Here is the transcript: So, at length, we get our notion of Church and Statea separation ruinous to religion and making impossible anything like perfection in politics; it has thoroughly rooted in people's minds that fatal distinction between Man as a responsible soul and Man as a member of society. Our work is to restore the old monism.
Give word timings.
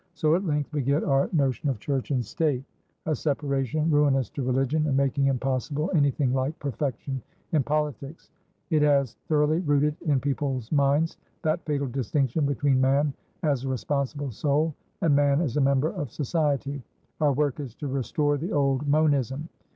So, 0.15 0.33
at 0.33 0.43
length, 0.47 0.73
we 0.73 0.81
get 0.81 1.03
our 1.03 1.29
notion 1.31 1.69
of 1.69 1.77
Church 1.79 2.09
and 2.09 2.23
Statea 2.23 2.63
separation 3.13 3.91
ruinous 3.91 4.31
to 4.31 4.41
religion 4.41 4.87
and 4.87 4.97
making 4.97 5.27
impossible 5.27 5.91
anything 5.93 6.33
like 6.33 6.57
perfection 6.57 7.21
in 7.51 7.61
politics; 7.61 8.31
it 8.71 8.81
has 8.81 9.13
thoroughly 9.27 9.59
rooted 9.59 9.95
in 10.07 10.19
people's 10.19 10.71
minds 10.71 11.17
that 11.43 11.63
fatal 11.65 11.85
distinction 11.85 12.47
between 12.47 12.81
Man 12.81 13.13
as 13.43 13.63
a 13.63 13.69
responsible 13.69 14.31
soul 14.31 14.73
and 15.01 15.15
Man 15.15 15.39
as 15.39 15.57
a 15.57 15.61
member 15.61 15.91
of 15.91 16.09
society. 16.11 16.81
Our 17.19 17.33
work 17.33 17.59
is 17.59 17.75
to 17.75 17.87
restore 17.87 18.37
the 18.39 18.53
old 18.53 18.87
monism. 18.87 19.49